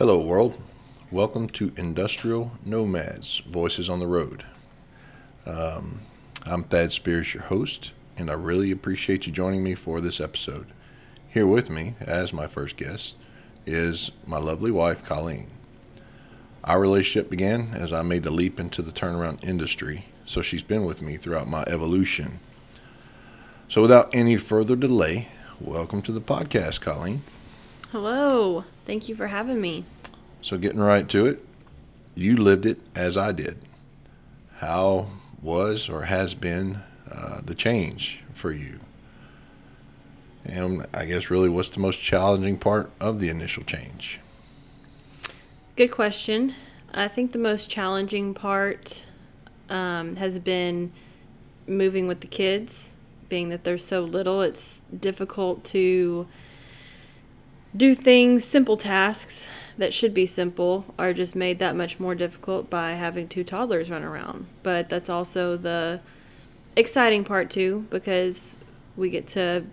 [0.00, 0.56] Hello, world.
[1.10, 4.46] Welcome to Industrial Nomads Voices on the Road.
[5.44, 6.00] Um,
[6.46, 10.68] I'm Thad Spears, your host, and I really appreciate you joining me for this episode.
[11.28, 13.18] Here with me, as my first guest,
[13.66, 15.50] is my lovely wife, Colleen.
[16.64, 20.86] Our relationship began as I made the leap into the turnaround industry, so she's been
[20.86, 22.40] with me throughout my evolution.
[23.68, 25.28] So, without any further delay,
[25.60, 27.20] welcome to the podcast, Colleen.
[27.92, 28.64] Hello.
[28.86, 29.84] Thank you for having me.
[30.42, 31.44] So, getting right to it,
[32.14, 33.58] you lived it as I did.
[34.58, 35.06] How
[35.42, 38.78] was or has been uh, the change for you?
[40.44, 44.20] And I guess really what's the most challenging part of the initial change?
[45.74, 46.54] Good question.
[46.94, 49.04] I think the most challenging part
[49.68, 50.92] um, has been
[51.66, 52.96] moving with the kids,
[53.28, 54.42] being that they're so little.
[54.42, 56.28] It's difficult to
[57.76, 62.68] do things, simple tasks that should be simple are just made that much more difficult
[62.68, 64.46] by having two toddlers run around.
[64.62, 66.00] But that's also the
[66.76, 68.58] exciting part too because
[68.96, 69.64] we get to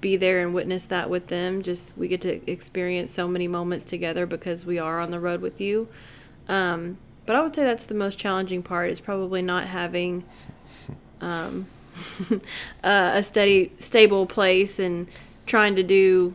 [0.00, 1.62] be there and witness that with them.
[1.62, 5.40] Just we get to experience so many moments together because we are on the road
[5.40, 5.88] with you.
[6.48, 10.24] Um, but I would say that's the most challenging part is probably not having
[11.20, 11.66] um,
[12.82, 15.06] a steady, stable place and
[15.46, 16.34] trying to do,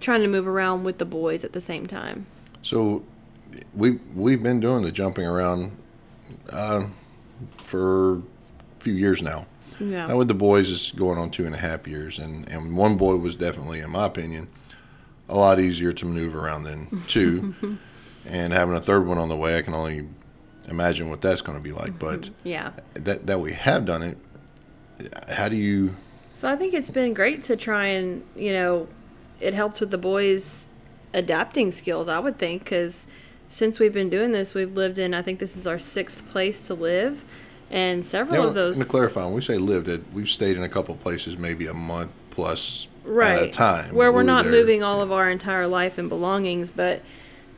[0.00, 2.26] trying to move around with the boys at the same time.
[2.62, 3.04] So
[3.74, 5.72] we we've been doing the jumping around
[6.50, 6.86] uh,
[7.58, 8.22] for a
[8.80, 9.46] few years now.
[9.78, 10.06] Yeah.
[10.06, 12.96] Now with the boys, it's going on two and a half years, and and one
[12.96, 14.48] boy was definitely, in my opinion,
[15.28, 17.54] a lot easier to maneuver around than two,
[18.26, 20.08] and having a third one on the way, I can only
[20.68, 21.98] imagine what that's going to be like.
[21.98, 22.72] But Yeah.
[22.94, 24.18] that that we have done it,
[25.28, 25.94] how do you?
[26.34, 28.88] So I think it's been great to try and, you know,
[29.40, 30.66] it helps with the boys'
[31.14, 33.06] adapting skills, I would think, because
[33.48, 36.66] since we've been doing this, we've lived in, I think this is our sixth place
[36.66, 37.24] to live.
[37.70, 38.78] And several Now, of those.
[38.78, 41.66] To clarify, when we say lived, it we've stayed in a couple of places, maybe
[41.66, 43.92] a month plus right, at a time.
[43.94, 47.02] Where we're we not there- moving all of our entire life and belongings, but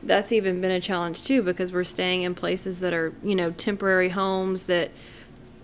[0.01, 3.51] that's even been a challenge too because we're staying in places that are, you know,
[3.51, 4.89] temporary homes that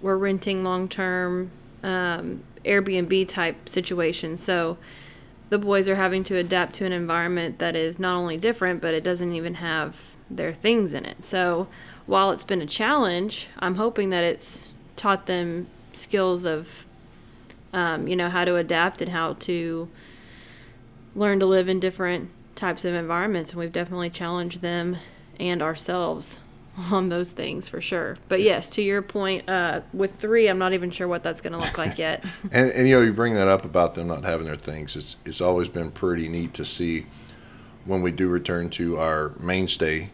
[0.01, 1.49] we're renting long term
[1.83, 4.43] um, Airbnb type situations.
[4.43, 4.77] So
[5.55, 8.93] the boys are having to adapt to an environment that is not only different, but
[8.93, 11.23] it doesn't even have their things in it.
[11.23, 11.69] So
[12.07, 16.85] while it's been a challenge, I'm hoping that it's taught them skills of,
[17.71, 19.87] um, you know, how to adapt and how to
[21.15, 23.51] learn to live in different types of environments.
[23.51, 24.97] And we've definitely challenged them
[25.39, 26.39] and ourselves
[26.91, 28.17] on those things for sure.
[28.27, 31.53] But yes, to your point, uh, with three, I'm not even sure what that's going
[31.53, 32.23] to look like yet.
[32.51, 34.95] And, and you know, you bring that up about them not having their things.
[34.95, 37.05] It's it's always been pretty neat to see
[37.85, 40.09] when we do return to our mainstay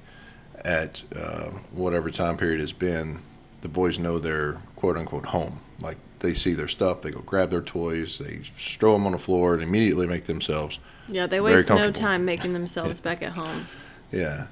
[0.63, 3.19] at uh, whatever time period it's been.
[3.61, 5.59] The boys know their quote unquote home.
[5.79, 9.19] Like they see their stuff, they go grab their toys, they throw them on the
[9.19, 10.79] floor, and immediately make themselves.
[11.07, 13.67] Yeah, they waste no time making themselves back at home.
[14.11, 14.47] Yeah,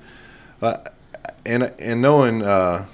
[0.62, 0.78] uh,
[1.46, 2.86] and and knowing uh,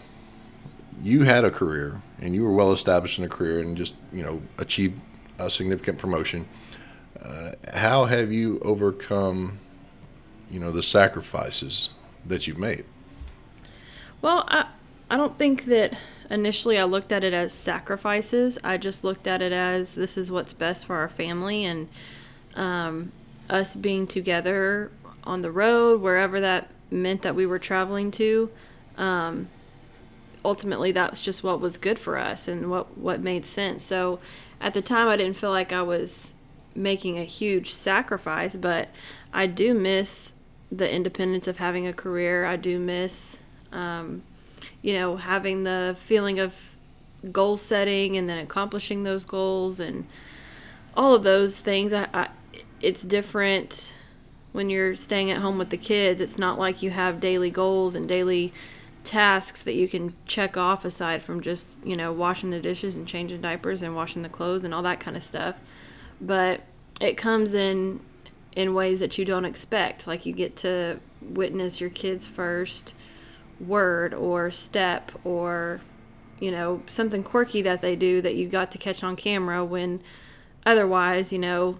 [1.01, 4.23] you had a career and you were well established in a career and just you
[4.23, 5.01] know achieved
[5.39, 6.47] a significant promotion.
[7.21, 9.59] Uh, how have you overcome,
[10.49, 11.89] you know, the sacrifices
[12.25, 12.85] that you've made?
[14.21, 14.67] Well, I
[15.09, 15.97] I don't think that
[16.29, 18.57] initially I looked at it as sacrifices.
[18.63, 21.87] I just looked at it as this is what's best for our family and
[22.55, 23.11] um,
[23.49, 24.91] us being together
[25.23, 28.49] on the road, wherever that meant that we were traveling to.
[28.97, 29.49] Um,
[30.43, 33.83] ultimately, that's just what was good for us and what what made sense.
[33.83, 34.19] So,
[34.61, 36.33] at the time, I didn't feel like I was
[36.75, 38.89] making a huge sacrifice, but
[39.33, 40.33] I do miss
[40.71, 42.45] the independence of having a career.
[42.45, 43.37] I do miss,
[43.71, 44.23] um,
[44.81, 46.55] you know, having the feeling of
[47.31, 50.05] goal setting and then accomplishing those goals and
[50.95, 51.93] all of those things.
[51.93, 52.29] I, I,
[52.81, 53.93] it's different
[54.55, 56.21] when you're staying at home with the kids.
[56.21, 58.53] It's not like you have daily goals and daily
[59.03, 63.05] tasks that you can check off aside from just, you know, washing the dishes and
[63.05, 65.57] changing diapers and washing the clothes and all that kind of stuff.
[66.21, 66.61] But
[67.01, 67.99] it comes in
[68.55, 70.07] in ways that you don't expect.
[70.07, 72.93] Like you get to witness your kids' first
[73.59, 75.81] word or step or
[76.39, 80.01] you know something quirky that they do that you got to catch on camera when
[80.65, 81.77] otherwise you know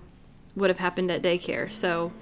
[0.56, 2.14] would have happened at daycare so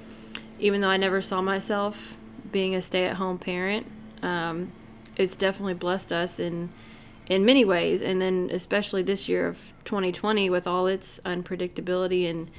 [0.63, 2.17] even though i never saw myself
[2.51, 3.85] being a stay-at-home parent
[4.21, 4.71] um,
[5.17, 6.69] it's definitely blessed us in
[7.27, 12.49] in many ways and then especially this year of 2020 with all its unpredictability and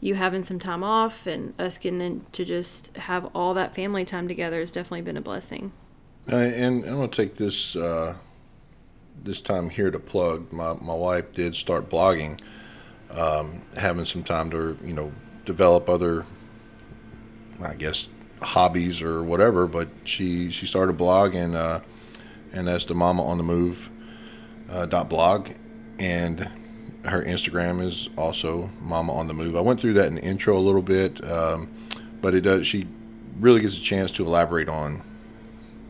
[0.00, 4.28] you having some time off and us getting to just have all that family time
[4.28, 5.72] together has definitely been a blessing.
[6.30, 8.14] Uh, and I'm to take this uh,
[9.22, 10.52] this time here to plug.
[10.52, 12.40] My my wife did start blogging,
[13.10, 15.12] um, having some time to you know
[15.44, 16.26] develop other,
[17.60, 18.08] I guess
[18.42, 19.66] hobbies or whatever.
[19.66, 21.80] But she she started a blog and uh,
[22.52, 23.90] and that's the Mama on the Move
[24.70, 25.50] uh, dot blog,
[25.98, 26.50] and
[27.04, 29.56] her Instagram is also Mama on the Move.
[29.56, 31.70] I went through that in the intro a little bit, um,
[32.20, 32.66] but it does.
[32.66, 32.86] She
[33.38, 35.02] really gets a chance to elaborate on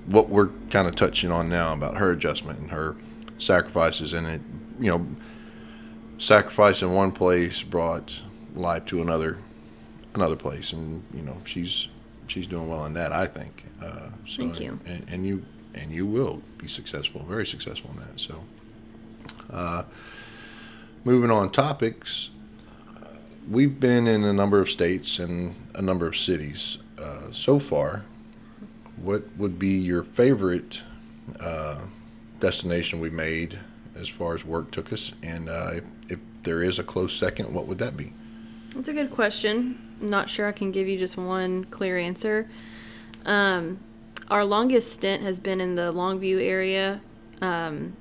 [0.07, 2.97] what we're kind of touching on now about her adjustment and her
[3.39, 4.41] sacrifices, and it,
[4.79, 5.07] you know,
[6.19, 8.23] sacrifice in one place brought
[8.55, 9.39] life to another,
[10.17, 11.89] another place, and you know, she's
[12.27, 13.13] she's doing well in that.
[13.13, 13.65] I think.
[13.83, 14.79] Uh, so Thank you.
[14.87, 18.19] And, and, you and you will be successful, very successful in that.
[18.19, 18.43] So.
[19.53, 19.85] Uh,
[21.05, 22.31] moving on topics,
[23.49, 28.05] we've been in a number of states and a number of cities uh, so far.
[28.97, 30.81] What would be your favorite
[31.39, 31.83] uh,
[32.41, 33.59] destination we made
[33.95, 35.13] as far as work took us?
[35.23, 38.13] And uh, if, if there is a close second, what would that be?
[38.75, 39.86] That's a good question.
[40.01, 42.49] Not sure I can give you just one clear answer.
[43.25, 43.81] Um,
[44.29, 47.01] our longest stint has been in the Longview area.
[47.41, 47.97] Um,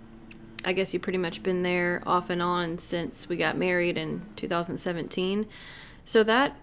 [0.65, 4.23] I guess you've pretty much been there off and on since we got married in
[4.35, 5.45] 2017.
[6.05, 6.57] So that,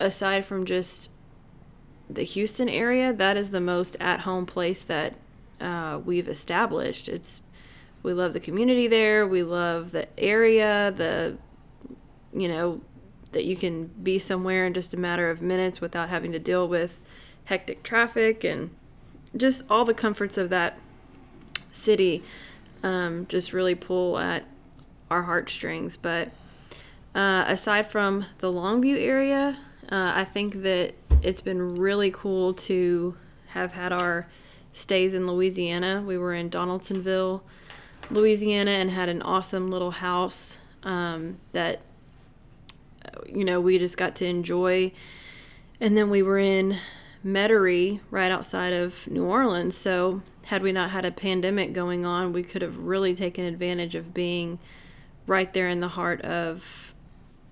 [0.00, 1.10] aside from just
[2.10, 5.14] the Houston area, that is the most at-home place that
[5.60, 7.08] uh, we've established.
[7.08, 7.40] It's
[8.02, 9.26] we love the community there.
[9.26, 10.92] We love the area.
[10.92, 11.36] The
[12.32, 12.80] you know
[13.34, 16.66] that you can be somewhere in just a matter of minutes without having to deal
[16.66, 16.98] with
[17.44, 18.70] hectic traffic and
[19.36, 20.78] just all the comforts of that
[21.70, 22.22] city
[22.82, 24.44] um, just really pull at
[25.10, 25.96] our heartstrings.
[25.96, 26.30] But
[27.14, 29.58] uh, aside from the Longview area,
[29.90, 33.16] uh, I think that it's been really cool to
[33.48, 34.26] have had our
[34.72, 36.02] stays in Louisiana.
[36.06, 37.42] We were in Donaldsonville,
[38.10, 41.80] Louisiana, and had an awesome little house um, that
[43.26, 44.92] you know we just got to enjoy.
[45.80, 46.78] And then we were in
[47.24, 49.76] Metairie, right outside of New Orleans.
[49.76, 53.94] So had we not had a pandemic going on, we could have really taken advantage
[53.94, 54.58] of being
[55.26, 56.92] right there in the heart of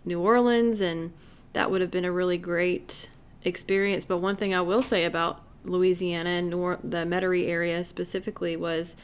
[0.05, 1.13] New Orleans, and
[1.53, 3.09] that would have been a really great
[3.45, 4.05] experience.
[4.05, 8.95] But one thing I will say about Louisiana and Nor- the Metairie area specifically was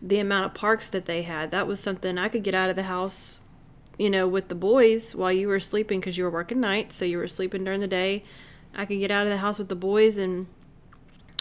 [0.00, 1.50] the amount of parks that they had.
[1.50, 3.40] That was something I could get out of the house,
[3.98, 7.04] you know, with the boys while you were sleeping because you were working nights, so
[7.04, 8.24] you were sleeping during the day.
[8.74, 10.46] I could get out of the house with the boys and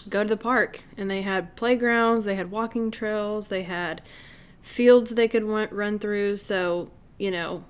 [0.10, 4.02] go to the park and they had playgrounds, they had walking trails, they had
[4.62, 6.38] fields they could run through.
[6.38, 7.64] So, you know,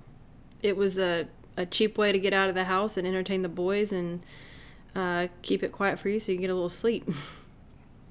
[0.62, 3.48] it was a, a cheap way to get out of the house and entertain the
[3.48, 4.22] boys and
[4.94, 7.08] uh, keep it quiet for you so you can get a little sleep.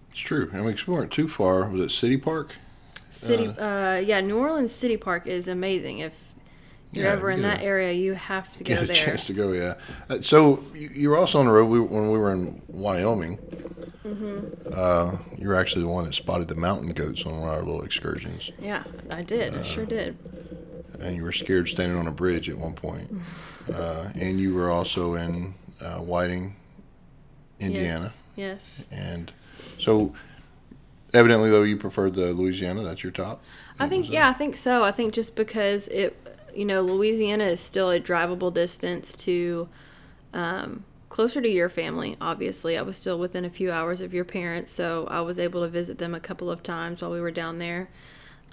[0.10, 0.50] It's true.
[0.52, 1.70] And we weren't too far.
[1.70, 2.56] Was it City Park?
[3.12, 6.00] City, uh, uh, yeah, New Orleans City Park is amazing.
[6.00, 6.16] If
[6.92, 9.34] you're yeah, ever in that area, you have to get go get a chance to
[9.34, 9.52] go.
[9.52, 9.76] Yeah.
[10.10, 13.38] Uh, so you, you, were also on the road we, when we were in Wyoming.
[14.06, 14.70] Mm-hmm.
[14.74, 17.62] Uh, you were actually the one that spotted the mountain goats on one of our
[17.62, 18.52] little excursions.
[18.60, 19.54] Yeah, I did.
[19.54, 20.18] I sure did.
[21.00, 23.12] And you were scared standing on a bridge at one point.
[23.74, 26.56] uh, and you were also in uh, Whiting,
[27.60, 28.14] Indiana.
[28.36, 28.88] Yes.
[28.88, 28.88] yes.
[28.92, 29.32] And
[29.78, 30.14] so,
[31.14, 32.84] evidently, though, you preferred the Louisiana.
[32.84, 33.44] That's your top.
[33.80, 34.84] I think yeah, I think so.
[34.84, 36.18] I think just because it
[36.54, 39.70] you know, Louisiana is still a drivable distance to
[40.34, 42.78] um, closer to your family, obviously.
[42.78, 45.68] I was still within a few hours of your parents, so I was able to
[45.68, 47.90] visit them a couple of times while we were down there.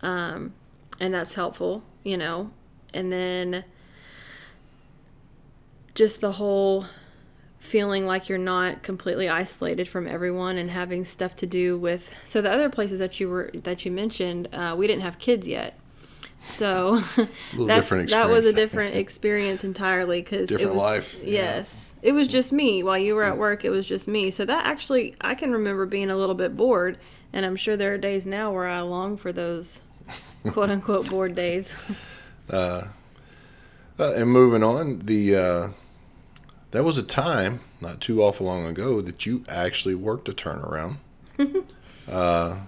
[0.03, 0.53] Um,
[1.01, 2.51] and that's helpful, you know.
[2.93, 3.65] And then
[5.95, 6.87] just the whole
[7.59, 12.43] feeling like you're not completely isolated from everyone and having stuff to do with so
[12.43, 15.79] the other places that you were that you mentioned uh, we didn't have kids yet
[16.45, 16.99] so
[17.67, 21.17] that, that was a different experience entirely because it was life.
[21.23, 21.93] yes.
[22.03, 22.83] It was just me.
[22.83, 24.31] While you were at work it was just me.
[24.31, 26.99] So that actually i can remember being a little bit bored
[27.33, 29.83] and i'm sure there are days now where i long for those
[30.51, 31.75] quote unquote bored days.
[32.51, 32.89] Uh,
[33.99, 35.69] uh, and moving on the uh,
[36.73, 40.99] there was a time not too awful long ago that you actually worked a turnaround.
[42.11, 42.59] Uh,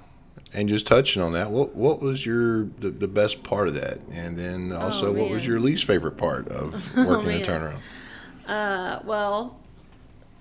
[0.53, 3.99] and just touching on that, what what was your the, the best part of that,
[4.11, 7.41] and then oh, also oh, what was your least favorite part of working oh, a
[7.41, 7.79] turnaround?
[8.47, 9.59] Uh, well,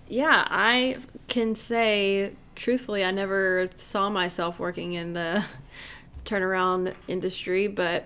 [0.07, 0.97] yeah, I
[1.27, 5.45] can say truthfully, I never saw myself working in the
[6.25, 8.05] turnaround industry, but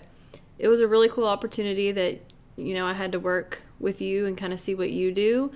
[0.57, 2.21] it was a really cool opportunity that
[2.55, 5.51] you know I had to work with you and kind of see what you do.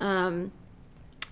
[0.00, 0.52] Um,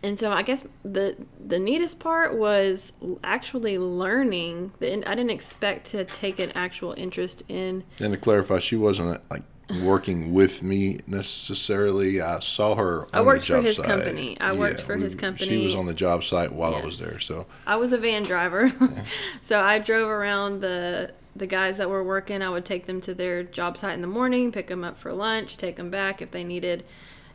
[0.03, 2.93] and so I guess the the neatest part was
[3.23, 4.73] actually learning.
[4.79, 7.85] The, I didn't expect to take an actual interest in.
[7.99, 9.43] And to clarify, she wasn't uh, like
[9.83, 12.21] working with me necessarily.
[12.21, 13.01] I saw her.
[13.01, 13.15] On the job.
[13.15, 13.87] I worked for his site.
[13.87, 14.41] company.
[14.41, 15.49] I worked for we, his company.
[15.49, 16.83] She was on the job site while yes.
[16.83, 17.21] I was there.
[17.21, 18.73] So I was a van driver.
[18.81, 19.05] Yeah.
[19.43, 22.43] so I drove around the the guys that were working.
[22.43, 25.13] I would take them to their job site in the morning, pick them up for
[25.13, 26.85] lunch, take them back if they needed.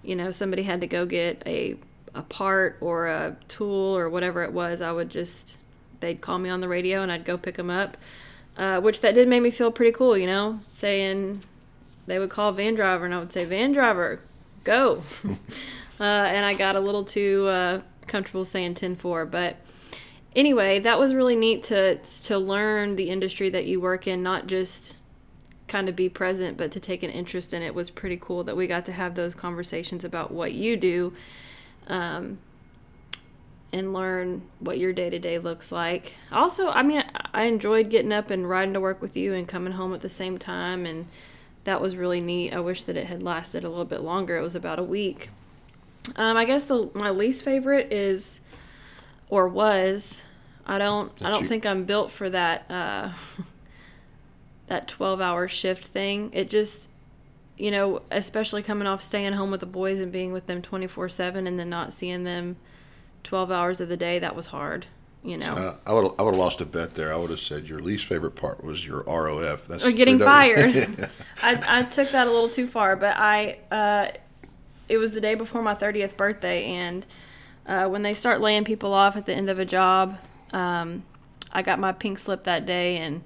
[0.04, 1.78] You know, somebody had to go get a
[2.16, 5.58] a part or a tool or whatever it was, I would just
[6.00, 7.98] they'd call me on the radio and I'd go pick them up.
[8.58, 11.42] Uh, which that did make me feel pretty cool, you know, saying
[12.08, 14.22] they would call van driver and I would say van driver,
[14.64, 15.04] go.
[16.00, 19.58] uh, and I got a little too uh, comfortable saying 10-4, but
[20.38, 24.48] anyway, that was really neat to to learn the industry that you work in, not
[24.48, 24.96] just
[25.68, 28.56] kind of be present, but to take an interest in it was pretty cool that
[28.56, 31.12] we got to have those conversations about what you do
[31.88, 32.40] um,
[33.72, 36.14] and learn what your day to day looks like.
[36.32, 39.74] Also, I mean, I enjoyed getting up and riding to work with you and coming
[39.74, 41.08] home at the same time, and
[41.66, 42.54] that was really neat.
[42.54, 44.38] I wish that it had lasted a little bit longer.
[44.38, 45.30] It was about a week.
[46.16, 48.40] Um, I guess the my least favorite is,
[49.30, 50.24] or was,
[50.66, 51.48] I don't I don't you.
[51.48, 53.10] think I'm built for that uh,
[54.68, 56.30] that 12 hour shift thing.
[56.34, 56.90] It just
[57.58, 61.10] you know, especially coming off staying home with the boys and being with them 24
[61.10, 62.58] 7 and then not seeing them
[63.24, 64.88] 12 hours of the day, that was hard.
[65.24, 67.12] You know, uh, I would I would have lost a bet there.
[67.12, 69.68] I would have said your least favorite part was your ROF.
[69.68, 71.10] That's or getting fired.
[71.42, 74.10] I, I took that a little too far, but I uh,
[74.88, 77.04] it was the day before my 30th birthday, and
[77.66, 80.16] uh, when they start laying people off at the end of a job,
[80.54, 81.02] um,
[81.52, 83.24] I got my pink slip that day, and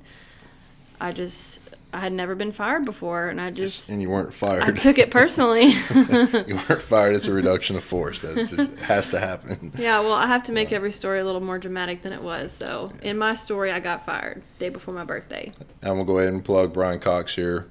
[1.01, 1.59] I just
[1.91, 4.61] I had never been fired before, and I just and you weren't fired.
[4.61, 5.71] I took it personally.
[5.89, 7.15] you weren't fired.
[7.15, 8.19] It's a reduction of force.
[8.21, 9.71] That just has to happen.
[9.77, 12.51] Yeah, well, I have to make every story a little more dramatic than it was.
[12.51, 13.11] So, yeah.
[13.11, 15.51] in my story, I got fired day before my birthday.
[15.81, 17.67] I'm gonna go ahead and plug Brian Cox here.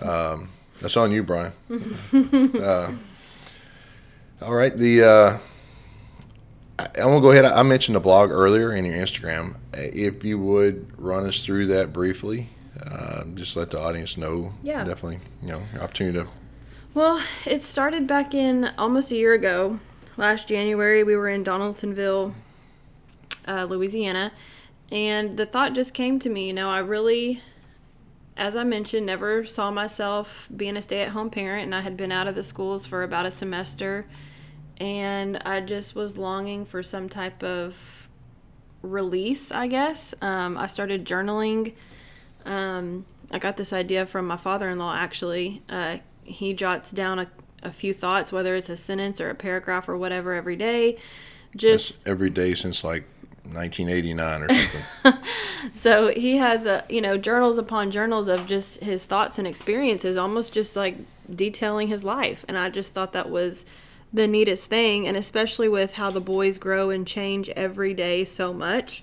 [0.00, 0.48] Um,
[0.80, 1.52] that's on you, Brian.
[2.60, 2.92] uh,
[4.40, 5.04] all right, the.
[5.04, 5.38] Uh,
[6.78, 7.44] I'm gonna go ahead.
[7.44, 9.54] I mentioned the blog earlier in your Instagram.
[9.72, 12.48] If you would run us through that briefly,
[12.80, 14.52] uh, just let the audience know.
[14.62, 14.84] Yeah.
[14.84, 16.28] Definitely, you know, opportunity to.
[16.94, 19.80] Well, it started back in almost a year ago.
[20.16, 22.34] Last January, we were in Donaldsonville,
[23.48, 24.32] uh, Louisiana,
[24.90, 26.48] and the thought just came to me.
[26.48, 27.42] You know, I really,
[28.36, 32.26] as I mentioned, never saw myself being a stay-at-home parent, and I had been out
[32.26, 34.06] of the schools for about a semester,
[34.76, 37.74] and I just was longing for some type of
[38.82, 39.50] release.
[39.50, 41.74] I guess um, I started journaling
[42.44, 45.62] um, I got this idea from my father in law, actually.
[45.68, 47.26] Uh, he jots down a,
[47.62, 50.98] a, few thoughts, whether it's a sentence or a paragraph or whatever, every day.
[51.56, 53.04] Just That's every day since like
[53.44, 55.22] 1989 or something.
[55.74, 60.16] so he has a you know journals upon journals of just his thoughts and experiences,
[60.16, 60.96] almost just like
[61.34, 62.44] detailing his life.
[62.48, 63.64] And I just thought that was
[64.12, 68.52] the neatest thing, and especially with how the boys grow and change every day so
[68.52, 69.02] much.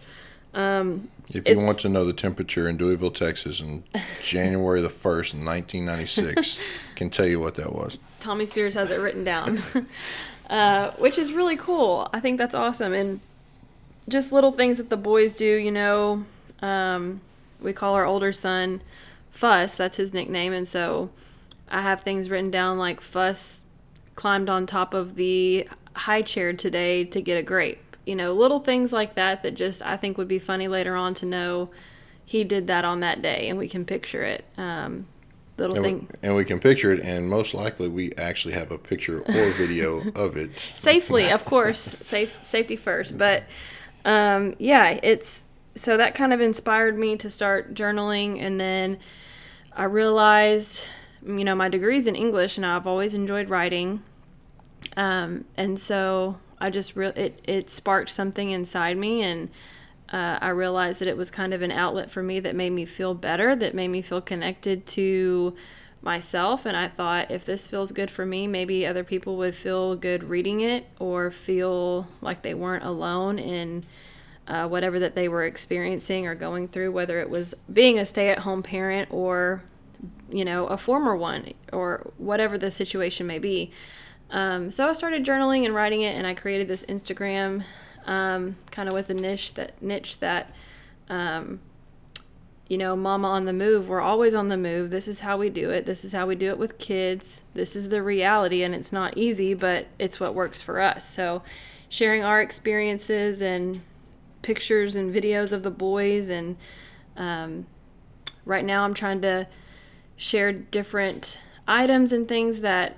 [0.60, 3.84] Um, if you want to know the temperature in Deweyville, Texas, in
[4.24, 6.60] January the first, nineteen ninety six,
[6.96, 7.98] can tell you what that was.
[8.20, 9.62] Tommy Spears has it written down,
[10.50, 12.10] uh, which is really cool.
[12.14, 13.22] I think that's awesome, and
[14.10, 15.46] just little things that the boys do.
[15.46, 16.26] You know,
[16.62, 17.22] um,
[17.62, 18.82] we call our older son
[19.32, 19.76] Fuss.
[19.76, 21.10] That's his nickname, and so
[21.70, 23.62] I have things written down like Fuss
[24.16, 28.60] climbed on top of the high chair today to get a grape you know, little
[28.60, 31.70] things like that that just I think would be funny later on to know
[32.26, 34.44] he did that on that day and we can picture it.
[34.58, 35.06] Um,
[35.58, 36.08] little and thing.
[36.10, 39.52] We, and we can picture it, and most likely we actually have a picture or
[39.52, 43.16] video of it safely, of course, safe safety first.
[43.16, 43.44] But
[44.06, 45.44] um, yeah, it's
[45.76, 48.98] so that kind of inspired me to start journaling, and then
[49.72, 50.84] I realized,
[51.24, 54.02] you know, my degree's in English, and I've always enjoyed writing,
[54.98, 59.50] um, and so I just re- it it sparked something inside me, and
[60.12, 62.86] uh, I realized that it was kind of an outlet for me that made me
[62.86, 65.56] feel better, that made me feel connected to
[66.02, 66.66] myself.
[66.66, 70.24] And I thought, if this feels good for me, maybe other people would feel good
[70.24, 73.86] reading it or feel like they weren't alone in.
[74.48, 78.30] Uh, whatever that they were experiencing or going through, whether it was being a stay
[78.30, 79.62] at home parent or,
[80.32, 83.72] you know, a former one or whatever the situation may be.
[84.32, 87.64] Um, so I started journaling and writing it, and I created this Instagram,
[88.06, 90.54] um, kind of with a niche that niche that,
[91.10, 91.60] um,
[92.68, 94.92] you know, Mama on the Move, we're always on the move.
[94.92, 95.88] This is how we do it.
[95.88, 97.42] This is how we do it with kids.
[97.56, 101.10] This is the reality, and it's not easy, but it's what works for us.
[101.10, 101.42] So,
[101.90, 103.82] sharing our experiences and
[104.44, 106.56] pictures and videos of the boys, and
[107.18, 107.66] um,
[108.46, 109.48] right now I'm trying to
[110.16, 112.98] share different items and things that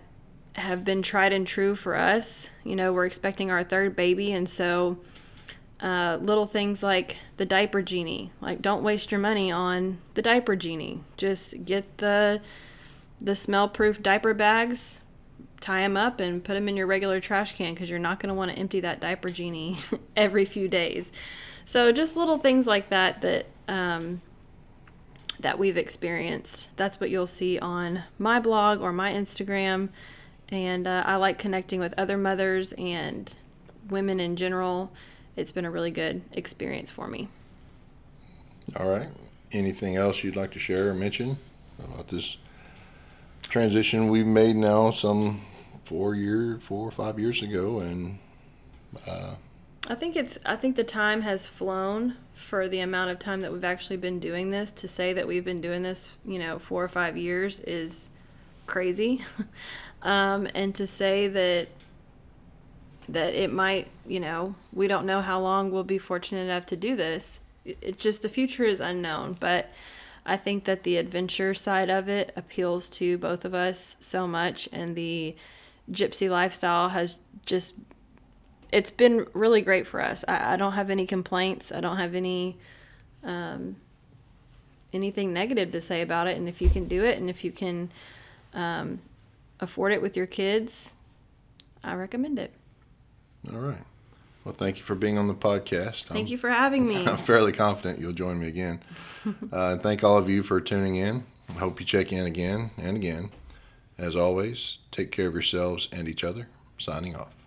[0.55, 2.49] have been tried and true for us.
[2.63, 4.97] You know, we're expecting our third baby, and so
[5.81, 8.31] uh, little things like the diaper genie.
[8.39, 11.03] Like, don't waste your money on the diaper genie.
[11.17, 12.41] Just get the
[13.23, 15.01] the smell-proof diaper bags,
[15.59, 18.29] tie them up, and put them in your regular trash can because you're not going
[18.29, 19.77] to want to empty that diaper genie
[20.15, 21.11] every few days.
[21.65, 24.21] So, just little things like that that um,
[25.39, 26.69] that we've experienced.
[26.75, 29.89] That's what you'll see on my blog or my Instagram.
[30.51, 33.33] And uh, I like connecting with other mothers and
[33.89, 34.91] women in general
[35.35, 37.27] it's been a really good experience for me.
[38.77, 39.09] All right.
[39.51, 41.37] Anything else you'd like to share or mention
[41.79, 42.37] about this
[43.43, 45.41] transition we've made now some
[45.85, 48.17] four year, four or five years ago, and
[49.07, 49.33] uh,
[49.89, 53.51] I think it's I think the time has flown for the amount of time that
[53.51, 54.71] we've actually been doing this.
[54.73, 58.09] To say that we've been doing this, you know, four or five years is
[58.67, 59.21] crazy,
[60.03, 61.67] um, and to say that
[63.09, 66.77] that it might, you know, we don't know how long we'll be fortunate enough to
[66.77, 67.41] do this.
[67.65, 69.69] It's just the future is unknown, but
[70.25, 74.69] I think that the adventure side of it appeals to both of us so much,
[74.71, 75.35] and the
[75.91, 77.15] gypsy lifestyle has
[77.45, 77.73] just
[78.71, 80.23] it's been really great for us.
[80.27, 81.71] I, I don't have any complaints.
[81.71, 82.57] I don't have any
[83.23, 83.75] um,
[84.93, 86.37] anything negative to say about it.
[86.37, 87.91] And if you can do it, and if you can
[88.53, 88.99] um,
[89.61, 90.95] afford it with your kids,
[91.83, 92.51] I recommend it.
[93.53, 93.83] All right.
[94.43, 96.03] Well, thank you for being on the podcast.
[96.05, 97.05] Thank I'm, you for having me.
[97.07, 98.79] I'm fairly confident you'll join me again.
[99.25, 101.25] uh, and thank all of you for tuning in.
[101.49, 103.29] I hope you check in again and again.
[103.97, 106.47] As always, take care of yourselves and each other.
[106.77, 107.40] Signing off.